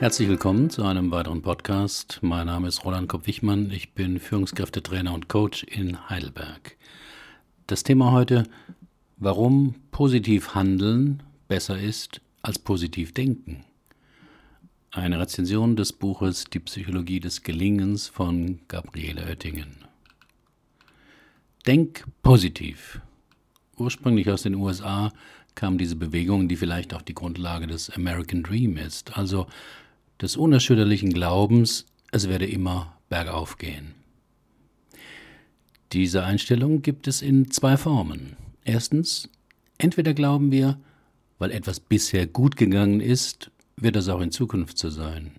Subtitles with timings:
[0.00, 2.20] Herzlich willkommen zu einem weiteren Podcast.
[2.22, 3.72] Mein Name ist Roland Kopp-Wichmann.
[3.72, 6.76] Ich bin Führungskräftetrainer und Coach in Heidelberg.
[7.66, 8.44] Das Thema heute,
[9.16, 13.64] warum positiv handeln besser ist als positiv denken.
[14.92, 19.78] Eine Rezension des Buches Die Psychologie des Gelingens von Gabriele Oettingen.
[21.66, 23.00] Denk positiv.
[23.76, 25.12] Ursprünglich aus den USA
[25.56, 29.48] kam diese Bewegung, die vielleicht auch die Grundlage des American Dream ist, also
[30.20, 33.94] des unerschütterlichen Glaubens, es werde immer bergauf gehen.
[35.92, 38.36] Diese Einstellung gibt es in zwei Formen.
[38.64, 39.28] Erstens,
[39.78, 40.78] entweder glauben wir,
[41.38, 45.32] weil etwas bisher gut gegangen ist, wird es auch in Zukunft so sein.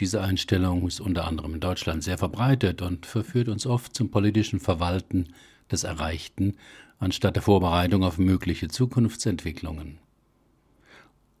[0.00, 4.60] Diese Einstellung ist unter anderem in Deutschland sehr verbreitet und verführt uns oft zum politischen
[4.60, 5.28] Verwalten
[5.70, 6.54] des Erreichten
[6.98, 9.98] anstatt der Vorbereitung auf mögliche Zukunftsentwicklungen.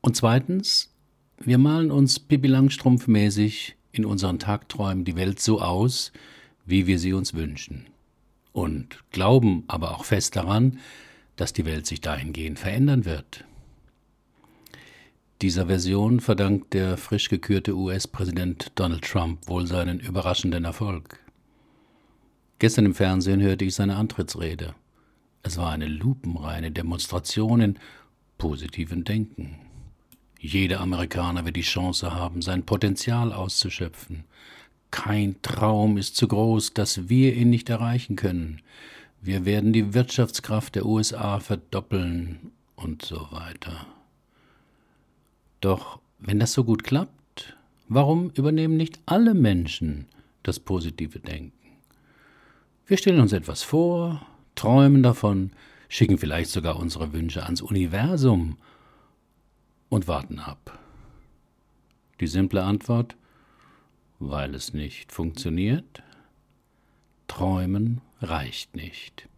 [0.00, 0.94] Und zweitens,
[1.40, 6.12] wir malen uns Pippi Langstrumpf-mäßig in unseren Tagträumen die Welt so aus,
[6.66, 7.86] wie wir sie uns wünschen.
[8.52, 10.78] Und glauben aber auch fest daran,
[11.36, 13.44] dass die Welt sich dahingehend verändern wird.
[15.40, 21.20] Dieser Version verdankt der frisch gekürte US-Präsident Donald Trump wohl seinen überraschenden Erfolg.
[22.58, 24.74] Gestern im Fernsehen hörte ich seine Antrittsrede.
[25.44, 27.78] Es war eine lupenreine Demonstration in
[28.36, 29.67] positivem Denken.
[30.38, 34.24] Jeder Amerikaner wird die Chance haben, sein Potenzial auszuschöpfen.
[34.90, 38.62] Kein Traum ist zu groß, dass wir ihn nicht erreichen können.
[39.20, 43.86] Wir werden die Wirtschaftskraft der USA verdoppeln und so weiter.
[45.60, 47.56] Doch wenn das so gut klappt,
[47.88, 50.06] warum übernehmen nicht alle Menschen
[50.44, 51.52] das positive Denken?
[52.86, 55.50] Wir stellen uns etwas vor, träumen davon,
[55.88, 58.56] schicken vielleicht sogar unsere Wünsche ans Universum
[59.88, 60.78] und warten ab.
[62.20, 63.16] Die simple Antwort,
[64.18, 66.02] weil es nicht funktioniert,
[67.28, 69.28] träumen reicht nicht.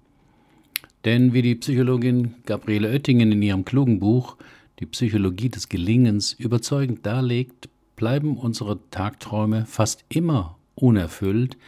[1.04, 4.36] Denn wie die Psychologin Gabriele Oettingen in ihrem klugen Buch
[4.78, 11.58] Die Psychologie des Gelingens überzeugend darlegt, bleiben unsere Tagträume fast immer unerfüllt,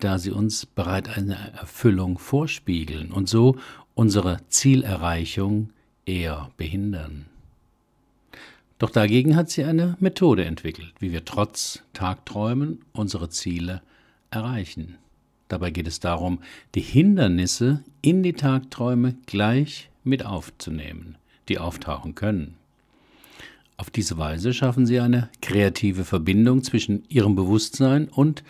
[0.00, 3.56] da sie uns bereits eine Erfüllung vorspiegeln und so
[3.94, 5.70] unsere Zielerreichung
[6.04, 7.26] eher behindern.
[8.82, 13.80] Doch dagegen hat sie eine Methode entwickelt, wie wir trotz Tagträumen unsere Ziele
[14.32, 14.96] erreichen.
[15.46, 16.40] Dabei geht es darum,
[16.74, 21.14] die Hindernisse in die Tagträume gleich mit aufzunehmen,
[21.48, 22.56] die auftauchen können.
[23.76, 28.42] Auf diese Weise schaffen sie eine kreative Verbindung zwischen ihrem Bewusstsein und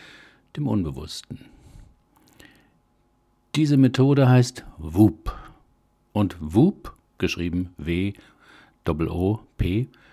[0.56, 1.40] dem Unbewussten.
[3.54, 5.36] Diese Methode heißt WOOP.
[6.14, 8.16] Und WOOP, geschrieben W-O-O-P,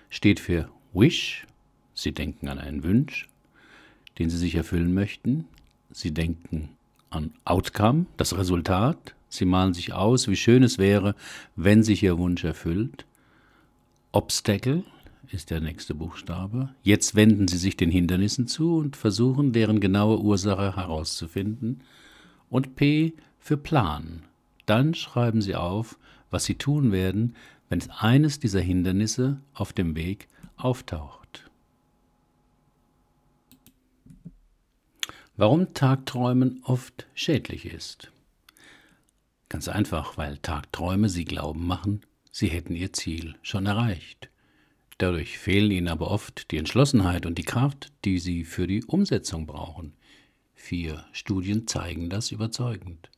[0.10, 1.46] steht für Wish.
[1.94, 3.28] Sie denken an einen Wunsch,
[4.18, 5.46] den Sie sich erfüllen möchten.
[5.92, 6.70] Sie denken
[7.10, 9.16] an Outcome, das Resultat.
[9.28, 11.16] Sie malen sich aus, wie schön es wäre,
[11.56, 13.06] wenn sich Ihr Wunsch erfüllt.
[14.12, 14.84] Obstacle,
[15.32, 16.70] ist der nächste Buchstabe.
[16.82, 21.82] Jetzt wenden Sie sich den Hindernissen zu und versuchen, deren genaue Ursache herauszufinden.
[22.50, 24.24] Und P für Plan.
[24.66, 26.00] Dann schreiben Sie auf,
[26.32, 27.36] was Sie tun werden,
[27.70, 31.50] wenn eines dieser Hindernisse auf dem Weg auftaucht.
[35.38, 38.12] Warum Tagträumen oft schädlich ist?
[39.48, 44.30] Ganz einfach, weil Tagträume Sie glauben machen, Sie hätten Ihr Ziel schon erreicht.
[45.00, 49.48] Dadurch fehlen ihnen aber oft die Entschlossenheit und die Kraft, die sie für die Umsetzung
[49.48, 49.94] brauchen.
[50.56, 53.10] Vier Studien zeigen das überzeugend.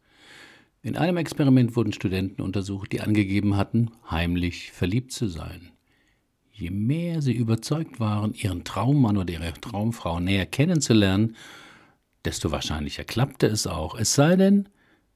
[0.83, 5.69] In einem Experiment wurden Studenten untersucht, die angegeben hatten, heimlich verliebt zu sein.
[6.51, 11.35] Je mehr sie überzeugt waren, ihren Traummann oder ihre Traumfrau näher kennenzulernen,
[12.25, 14.69] desto wahrscheinlicher klappte es auch, es sei denn,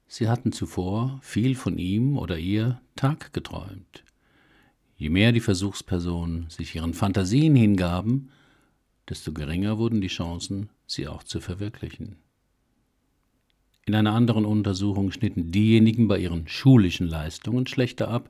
[0.08, 4.04] sie hatten zuvor viel von ihm oder ihr Tag geträumt.
[4.98, 8.30] Je mehr die Versuchspersonen sich ihren Fantasien hingaben,
[9.10, 12.18] desto geringer wurden die Chancen, sie auch zu verwirklichen.
[13.86, 18.30] In einer anderen Untersuchung schnitten diejenigen bei ihren schulischen Leistungen schlechter ab,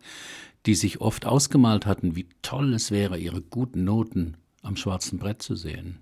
[0.66, 5.42] die sich oft ausgemalt hatten, wie toll es wäre, ihre guten Noten am schwarzen Brett
[5.42, 6.00] zu sehen.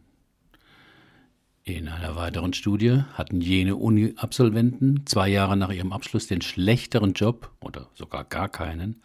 [1.66, 7.52] In einer weiteren Studie hatten jene Uni-Absolventen zwei Jahre nach ihrem Abschluss den schlechteren Job
[7.62, 9.02] oder sogar gar keinen,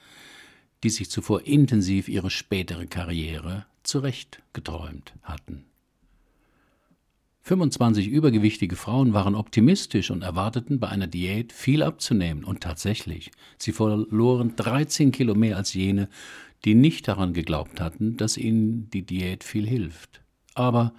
[0.83, 5.67] die sich zuvor intensiv ihre spätere Karriere zurechtgeträumt hatten.
[7.49, 12.45] 25 übergewichtige Frauen waren optimistisch und erwarteten bei einer Diät viel abzunehmen.
[12.45, 16.11] Und tatsächlich, sie verloren 13 Kilo mehr als jene,
[16.67, 20.21] die nicht daran geglaubt hatten, dass ihnen die Diät viel hilft.
[20.53, 20.93] Aber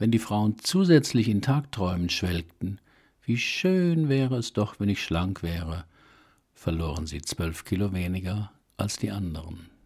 [0.00, 2.80] wenn die Frauen zusätzlich in Tagträumen schwelgten,
[3.22, 5.84] wie schön wäre es doch, wenn ich schlank wäre,
[6.54, 9.77] verloren sie zwölf Kilo weniger als die anderen.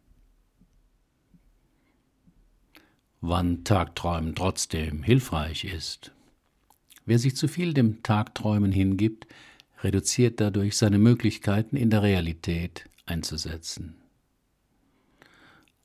[3.25, 6.11] Wann Tagträumen trotzdem hilfreich ist.
[7.07, 9.29] Wer sich zu viel dem Tagträumen hingibt,
[9.81, 13.95] reduziert dadurch seine Möglichkeiten in der Realität einzusetzen.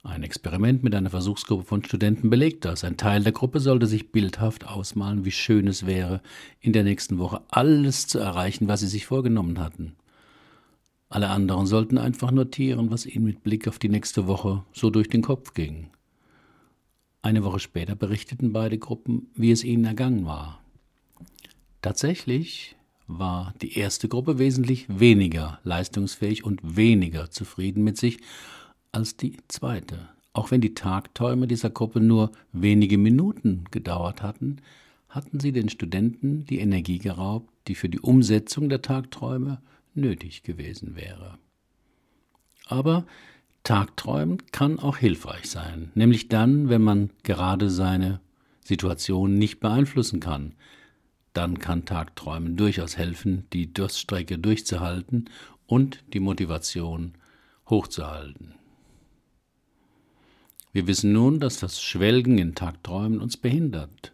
[0.01, 2.84] Ein Experiment mit einer Versuchsgruppe von Studenten belegt das.
[2.84, 6.24] Ein Teil der Gruppe sollte sich bildhaft ausmalen, wie schön es wäre,
[6.60, 9.95] in der nächsten Woche alles zu erreichen, was sie sich vorgenommen hatten.
[11.07, 15.07] Alle anderen sollten einfach notieren, was ihnen mit Blick auf die nächste Woche so durch
[15.07, 15.92] den Kopf ging.
[17.21, 20.61] Eine Woche später berichteten beide Gruppen, wie es ihnen ergangen war.
[21.81, 22.75] Tatsächlich
[23.07, 28.19] war die erste Gruppe wesentlich weniger leistungsfähig und weniger zufrieden mit sich
[28.91, 30.09] als die zweite.
[30.33, 34.57] Auch wenn die Tagträume dieser Gruppe nur wenige Minuten gedauert hatten,
[35.09, 39.61] hatten sie den Studenten die Energie geraubt, die für die Umsetzung der Tagträume
[39.95, 41.37] nötig gewesen wäre.
[42.67, 43.05] Aber
[43.67, 48.21] Tagträumen kann auch hilfreich sein, nämlich dann, wenn man gerade seine
[48.63, 50.53] Situation nicht beeinflussen kann.
[51.33, 55.29] Dann kann Tagträumen durchaus helfen, die Durststrecke durchzuhalten
[55.65, 57.15] und die Motivation
[57.69, 58.53] hochzuhalten.
[60.71, 64.13] Wir wissen nun, dass das Schwelgen in Tagträumen uns behindert.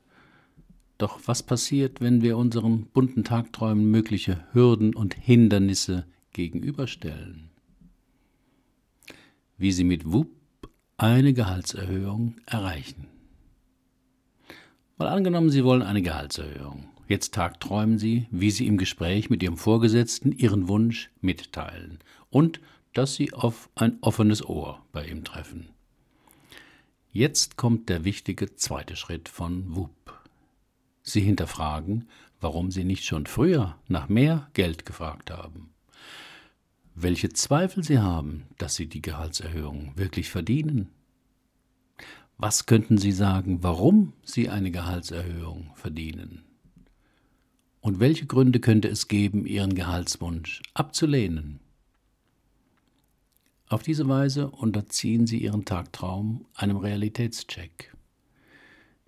[0.98, 7.53] Doch was passiert, wenn wir unseren bunten Tagträumen mögliche Hürden und Hindernisse gegenüberstellen?
[9.64, 10.28] Wie sie mit WUP
[10.98, 13.08] eine Gehaltserhöhung erreichen.
[14.98, 16.90] Mal angenommen, Sie wollen eine Gehaltserhöhung.
[17.08, 22.00] Jetzt tagträumen Sie, wie Sie im Gespräch mit Ihrem Vorgesetzten Ihren Wunsch mitteilen
[22.30, 22.60] und
[22.92, 25.70] dass Sie auf ein offenes Ohr bei ihm treffen.
[27.14, 30.14] Jetzt kommt der wichtige zweite Schritt von WUP.
[31.04, 32.10] Sie hinterfragen,
[32.42, 35.73] warum Sie nicht schon früher nach mehr Geld gefragt haben.
[36.96, 40.90] Welche Zweifel Sie haben, dass Sie die Gehaltserhöhung wirklich verdienen.
[42.38, 46.44] Was könnten Sie sagen, warum Sie eine Gehaltserhöhung verdienen?
[47.82, 51.60] Und welche Gründe könnte es geben, Ihren Gehaltswunsch abzulehnen?
[53.74, 57.96] Auf diese Weise unterziehen sie ihren Tagtraum einem Realitätscheck.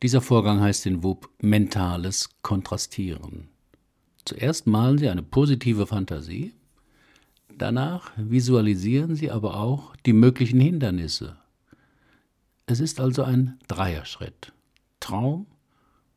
[0.01, 3.49] Dieser Vorgang heißt in WUP mentales Kontrastieren.
[4.25, 6.53] Zuerst malen sie eine positive Fantasie,
[7.57, 11.37] danach visualisieren sie aber auch die möglichen Hindernisse.
[12.65, 14.53] Es ist also ein Dreierschritt.
[14.99, 15.47] Traum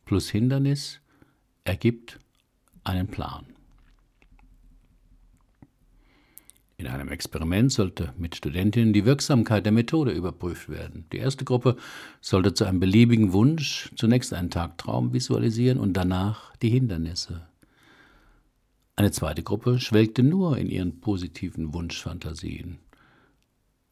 [0.05, 1.01] plus Hindernis
[1.65, 2.19] ergibt
[2.85, 3.47] einen Plan.
[6.81, 11.07] In einem Experiment sollte mit Studentinnen die Wirksamkeit der Methode überprüft werden.
[11.13, 11.77] Die erste Gruppe
[12.21, 17.48] sollte zu einem beliebigen Wunsch zunächst einen Tagtraum visualisieren und danach die Hindernisse.
[18.99, 22.79] Eine zweite Gruppe schwelgte nur in ihren positiven Wunschfantasien.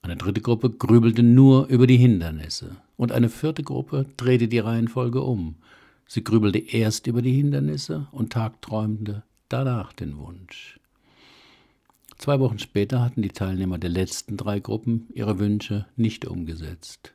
[0.02, 2.74] Eine dritte Gruppe grübelte nur über die Hindernisse.
[2.96, 5.58] Und eine vierte Gruppe drehte die Reihenfolge um.
[6.08, 10.80] Sie grübelte erst über die Hindernisse und tagträumte danach den Wunsch.
[12.18, 17.14] Zwei Wochen später hatten die Teilnehmer der letzten drei Gruppen ihre Wünsche nicht umgesetzt.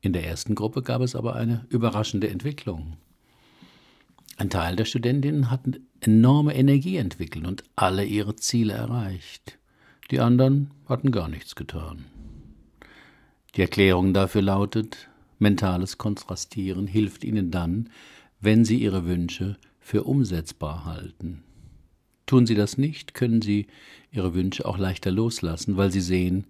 [0.00, 2.96] In der ersten Gruppe gab es aber eine überraschende Entwicklung.
[4.38, 9.58] Ein Teil der Studentinnen hatten enorme Energie entwickelt und alle ihre Ziele erreicht.
[10.10, 12.04] Die anderen hatten gar nichts getan.
[13.54, 15.08] Die Erklärung dafür lautet,
[15.38, 17.90] mentales Kontrastieren hilft ihnen dann,
[18.40, 21.42] wenn sie ihre Wünsche für umsetzbar halten.
[22.26, 23.66] Tun sie das nicht, können sie
[24.10, 26.44] ihre Wünsche auch leichter loslassen, weil sie sehen,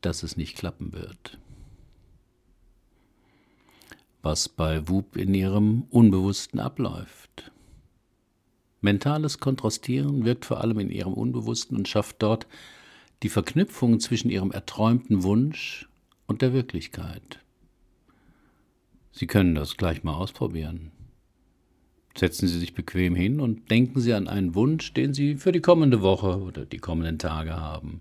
[0.00, 1.38] dass es nicht klappen wird.
[4.22, 7.50] Was bei WUP in ihrem Unbewussten abläuft.
[8.80, 12.46] Mentales Kontrastieren wirkt vor allem in ihrem Unbewussten und schafft dort
[13.22, 15.88] die Verknüpfung zwischen ihrem erträumten Wunsch
[16.26, 17.40] und der Wirklichkeit.
[19.12, 20.92] Sie können das gleich mal ausprobieren.
[22.16, 25.60] Setzen Sie sich bequem hin und denken Sie an einen Wunsch, den Sie für die
[25.60, 28.00] kommende Woche oder die kommenden Tage haben.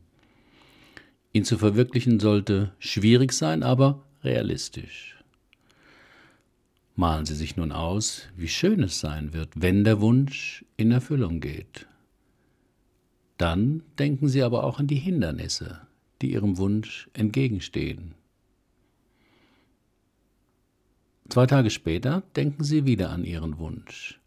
[1.34, 5.19] Ihn zu verwirklichen sollte schwierig sein, aber realistisch.
[7.00, 11.40] Malen Sie sich nun aus, wie schön es sein wird, wenn der Wunsch in Erfüllung
[11.40, 11.88] geht.
[13.38, 15.80] Dann denken Sie aber auch an die Hindernisse,
[16.22, 18.16] die Ihrem Wunsch entgegenstehen.
[21.30, 24.20] Zwei Tage später denken Sie wieder an Ihren Wunsch.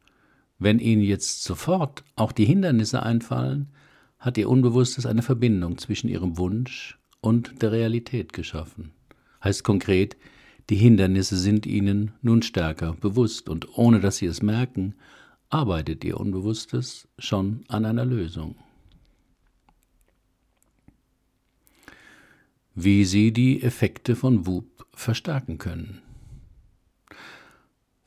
[0.59, 3.69] Wenn Ihnen jetzt sofort auch die Hindernisse einfallen,
[4.19, 8.93] hat Ihr Unbewusstes eine Verbindung zwischen Ihrem Wunsch und der Realität geschaffen.
[9.45, 10.17] Heißt konkret,
[10.73, 14.95] die Hindernisse sind ihnen nun stärker bewusst und ohne dass sie es merken,
[15.51, 18.57] arbeitet ihr Unbewusstes schon an einer Lösung.
[22.75, 26.01] Wie Sie die Effekte von WUP verstärken können.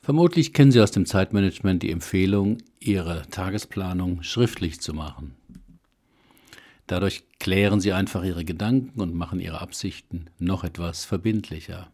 [0.00, 5.36] Vermutlich kennen Sie aus dem Zeitmanagement die Empfehlung, Ihre Tagesplanung schriftlich zu machen.
[6.88, 11.92] Dadurch klären Sie einfach Ihre Gedanken und machen Ihre Absichten noch etwas verbindlicher.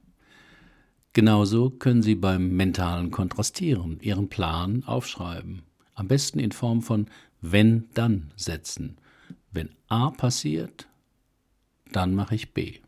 [1.14, 5.62] Genauso können Sie beim mentalen Kontrastieren Ihren Plan aufschreiben.
[5.94, 7.06] Am besten in Form von
[7.42, 8.96] wenn-dann Sätzen.
[9.50, 10.88] Wenn A passiert,
[11.92, 12.78] dann mache ich B.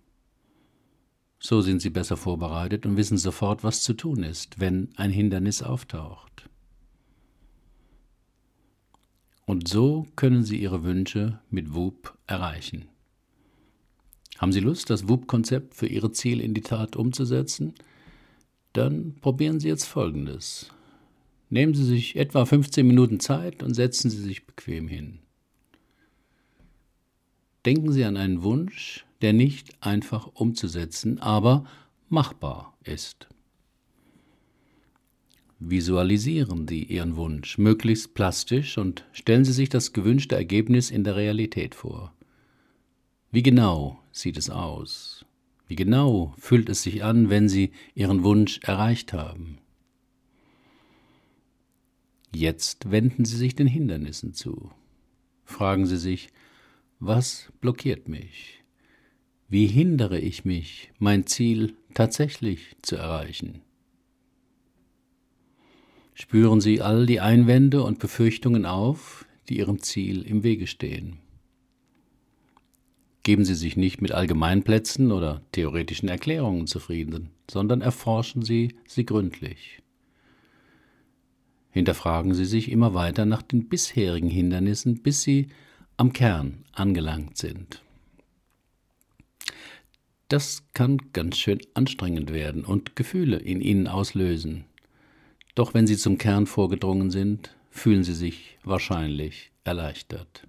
[1.39, 5.63] So sind Sie besser vorbereitet und wissen sofort, was zu tun ist, wenn ein Hindernis
[5.63, 6.49] auftaucht.
[9.45, 12.87] Und so können Sie Ihre Wünsche mit WUP erreichen.
[14.39, 17.75] Haben Sie Lust, das WUP-Konzept für Ihre Ziele in die Tat umzusetzen?
[18.75, 20.71] Dann probieren Sie jetzt Folgendes.
[21.49, 25.21] Nehmen Sie sich etwa 15 Minuten Zeit und setzen Sie sich bequem hin.
[27.65, 31.65] Denken Sie an einen Wunsch, der nicht einfach umzusetzen, aber
[32.09, 33.29] machbar ist.
[35.61, 41.15] Visualisieren Sie Ihren Wunsch möglichst plastisch und stellen Sie sich das gewünschte Ergebnis in der
[41.15, 42.13] Realität vor.
[43.31, 45.14] Wie genau sieht es aus?
[45.75, 49.59] Wie genau fühlt es sich an, wenn Sie Ihren Wunsch erreicht haben?
[52.33, 54.71] Jetzt wenden Sie sich den Hindernissen zu.
[55.45, 56.29] Fragen Sie sich,
[57.01, 58.63] was blockiert mich?
[59.49, 63.61] Wie hindere ich mich, mein Ziel tatsächlich zu erreichen?
[66.15, 71.24] Spüren Sie all die Einwände und Befürchtungen auf, die Ihrem Ziel im Wege stehen.
[73.25, 79.83] Geben Sie sich nicht mit Allgemeinplätzen oder theoretischen Erklärungen zufrieden, sondern erforschen Sie sie gründlich.
[81.71, 85.49] Hinterfragen Sie sich immer weiter nach den bisherigen Hindernissen, bis Sie
[85.97, 87.83] am Kern angelangt sind.
[90.29, 94.65] Das kann ganz schön anstrengend werden und Gefühle in Ihnen auslösen.
[95.55, 100.47] Doch wenn sie zum Kern vorgedrungen sind, fühlen sie sich wahrscheinlich erleichtert.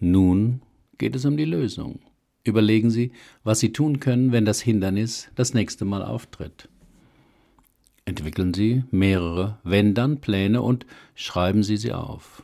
[0.00, 0.62] Nun
[0.96, 2.00] geht es um die Lösung.
[2.44, 3.12] Überlegen Sie,
[3.44, 6.68] was Sie tun können, wenn das Hindernis das nächste Mal auftritt.
[8.04, 12.42] Entwickeln Sie mehrere Wenn-Dann-Pläne und schreiben Sie sie auf.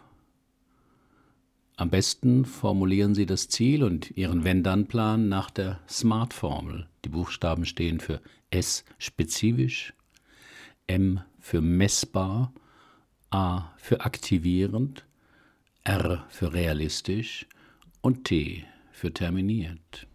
[1.76, 6.86] Am besten formulieren Sie das Ziel und Ihren Wenn-Dann-Plan nach der SMART-Formel.
[7.04, 8.20] Die Buchstaben stehen für
[8.50, 9.94] S spezifisch,
[10.86, 12.52] M für messbar,
[13.30, 15.04] A für aktivierend,
[15.84, 17.46] R für realistisch
[18.00, 20.06] und T für terminiert.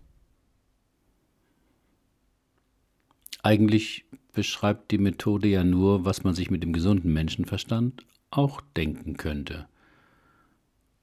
[3.41, 9.17] Eigentlich beschreibt die Methode ja nur, was man sich mit dem gesunden Menschenverstand auch denken
[9.17, 9.67] könnte–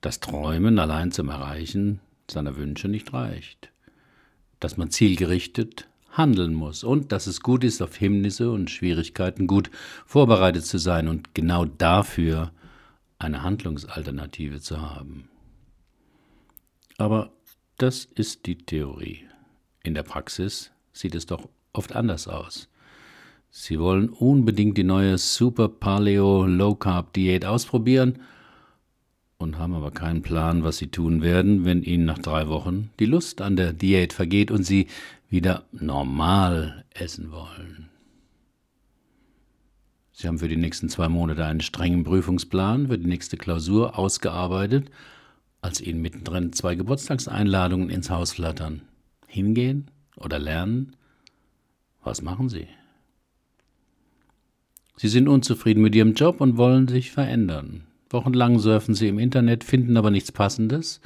[0.07, 1.99] dass Träumen allein zum Erreichen
[2.31, 3.73] seiner Wünsche nicht reicht,
[4.61, 9.69] dass man zielgerichtet handeln muss und dass es gut ist, auf Hemmnisse und Schwierigkeiten gut
[10.07, 12.53] vorbereitet zu sein und genau dafür
[13.19, 15.29] eine Handlungsalternative zu haben.
[16.99, 17.31] Aber
[17.79, 19.27] das ist die Theorie.
[19.83, 22.69] In der Praxis sieht es doch oft anders aus.
[23.51, 28.19] Sie wollen unbedingt die neue Super Paleo Low Carb Diät ausprobieren
[29.39, 33.07] und haben aber keinen Plan, was sie tun werden, wenn ihnen nach drei Wochen die
[33.07, 34.89] Lust an der Diät vergeht und sie
[35.29, 37.89] wieder normal essen wollen.
[40.19, 44.91] Sie haben für die nächsten zwei Monate einen strengen Prüfungsplan für die nächste Klausur ausgearbeitet,
[45.61, 48.81] als ihnen mittendrin zwei Geburtstagseinladungen ins Haus flattern.
[49.27, 50.97] Hingehen oder lernen?
[52.03, 52.67] Was machen Sie?
[54.97, 57.83] Sie sind unzufrieden mit Ihrem Job und wollen sich verändern.
[58.09, 61.03] Wochenlang surfen sie im Internet, finden aber nichts Passendes.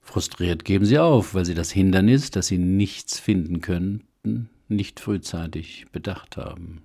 [0.00, 5.84] Frustriert geben sie auf, weil sie das Hindernis, dass sie nichts finden könnten, nicht frühzeitig
[5.92, 6.80] bedacht haben.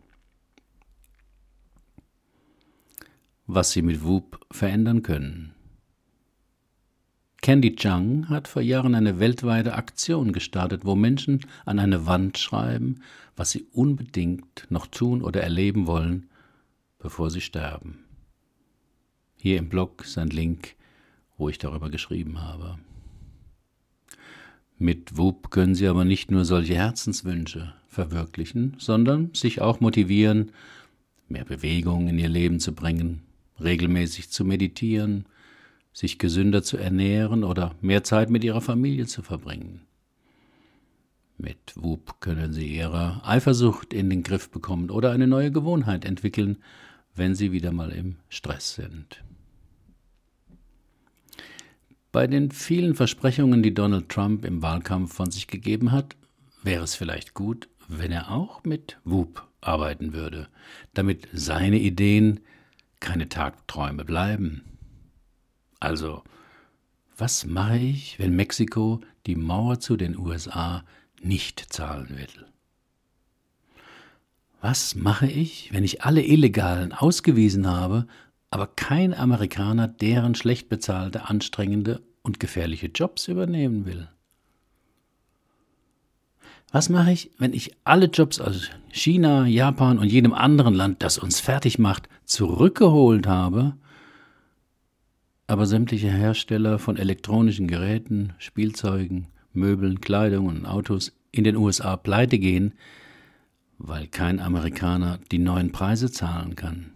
[3.47, 5.53] Was sie mit WUP verändern können.
[7.41, 13.01] Candy Chang hat vor Jahren eine weltweite Aktion gestartet, wo Menschen an eine Wand schreiben,
[13.35, 16.29] was sie unbedingt noch tun oder erleben wollen,
[16.99, 18.05] bevor sie sterben.
[19.37, 20.75] Hier im Blog ist ein Link,
[21.35, 22.77] wo ich darüber geschrieben habe.
[24.77, 30.51] Mit WUP können Sie aber nicht nur solche Herzenswünsche verwirklichen, sondern sich auch motivieren,
[31.27, 33.21] mehr Bewegung in Ihr Leben zu bringen,
[33.63, 35.25] regelmäßig zu meditieren,
[35.93, 39.81] sich gesünder zu ernähren oder mehr Zeit mit ihrer Familie zu verbringen.
[41.37, 46.57] Mit Whoop können Sie Ihre Eifersucht in den Griff bekommen oder eine neue Gewohnheit entwickeln,
[47.15, 49.23] wenn Sie wieder mal im Stress sind.
[52.11, 56.15] Bei den vielen Versprechungen, die Donald Trump im Wahlkampf von sich gegeben hat,
[56.61, 60.47] wäre es vielleicht gut, wenn er auch mit Whoop arbeiten würde,
[60.93, 62.41] damit seine Ideen
[63.01, 64.77] keine Tagträume bleiben.
[65.81, 66.23] Also,
[67.17, 70.85] was mache ich, wenn Mexiko die Mauer zu den USA
[71.21, 72.45] nicht zahlen will?
[74.61, 78.07] Was mache ich, wenn ich alle Illegalen ausgewiesen habe,
[78.51, 84.07] aber kein Amerikaner deren schlecht bezahlte, anstrengende und gefährliche Jobs übernehmen will?
[86.71, 91.17] Was mache ich, wenn ich alle Jobs aus China, Japan und jedem anderen Land, das
[91.17, 93.75] uns fertig macht, zurückgeholt habe,
[95.47, 102.39] aber sämtliche Hersteller von elektronischen Geräten, Spielzeugen, Möbeln, Kleidung und Autos in den USA pleite
[102.39, 102.73] gehen,
[103.77, 106.91] weil kein Amerikaner die neuen Preise zahlen kann?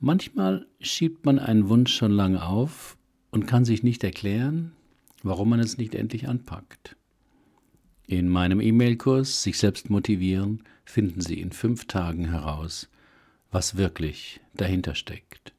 [0.00, 2.96] Manchmal schiebt man einen Wunsch schon lange auf
[3.30, 4.72] und kann sich nicht erklären,
[5.22, 6.96] warum man es nicht endlich anpackt.
[8.06, 12.88] In meinem E-Mail-Kurs Sich selbst motivieren finden Sie in fünf Tagen heraus,
[13.50, 15.52] was wirklich dahinter steckt.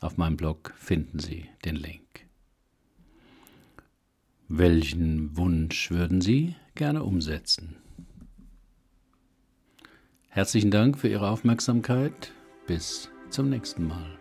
[0.00, 2.02] Auf meinem Blog finden Sie den Link.
[4.48, 7.76] Welchen Wunsch würden Sie gerne umsetzen?
[10.28, 12.32] Herzlichen Dank für Ihre Aufmerksamkeit.
[12.66, 14.17] Bis zum nächsten Mal.